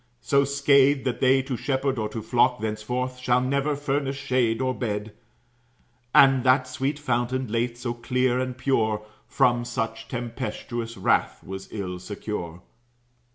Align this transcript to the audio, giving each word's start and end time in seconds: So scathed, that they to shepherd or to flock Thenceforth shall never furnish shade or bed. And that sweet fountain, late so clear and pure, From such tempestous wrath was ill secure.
So 0.23 0.43
scathed, 0.45 1.03
that 1.05 1.19
they 1.21 1.43
to 1.43 1.55
shepherd 1.55 1.99
or 1.99 2.09
to 2.09 2.23
flock 2.23 2.59
Thenceforth 2.59 3.19
shall 3.19 3.39
never 3.39 3.75
furnish 3.75 4.17
shade 4.19 4.59
or 4.59 4.73
bed. 4.73 5.13
And 6.11 6.43
that 6.43 6.67
sweet 6.67 6.97
fountain, 6.97 7.45
late 7.51 7.77
so 7.77 7.93
clear 7.93 8.39
and 8.39 8.57
pure, 8.57 9.05
From 9.27 9.63
such 9.63 10.07
tempestous 10.07 10.97
wrath 10.97 11.43
was 11.43 11.67
ill 11.71 11.99
secure. 11.99 12.63